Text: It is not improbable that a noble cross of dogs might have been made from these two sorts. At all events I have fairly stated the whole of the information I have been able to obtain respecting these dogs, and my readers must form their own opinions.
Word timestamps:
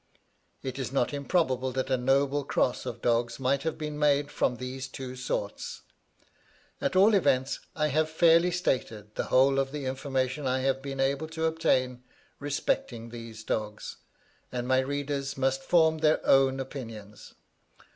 It 0.63 0.79
is 0.79 0.91
not 0.91 1.13
improbable 1.13 1.71
that 1.73 1.91
a 1.91 1.95
noble 1.95 2.43
cross 2.43 2.87
of 2.87 3.03
dogs 3.03 3.39
might 3.39 3.61
have 3.61 3.77
been 3.77 3.99
made 3.99 4.31
from 4.31 4.55
these 4.55 4.87
two 4.87 5.15
sorts. 5.15 5.83
At 6.81 6.95
all 6.95 7.13
events 7.13 7.59
I 7.75 7.89
have 7.89 8.09
fairly 8.09 8.49
stated 8.49 9.13
the 9.13 9.25
whole 9.25 9.59
of 9.59 9.71
the 9.71 9.85
information 9.85 10.47
I 10.47 10.61
have 10.61 10.81
been 10.81 10.99
able 10.99 11.27
to 11.27 11.45
obtain 11.45 12.01
respecting 12.39 13.09
these 13.09 13.43
dogs, 13.43 13.97
and 14.51 14.67
my 14.67 14.79
readers 14.79 15.37
must 15.37 15.61
form 15.61 15.99
their 15.99 16.19
own 16.25 16.59
opinions. 16.59 17.35